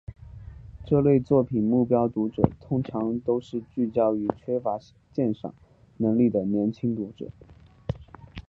[0.83, 4.79] 这类作品目标读者通常都是聚焦于缺乏
[5.13, 5.53] 鉴赏
[5.97, 7.29] 能力的年轻读者。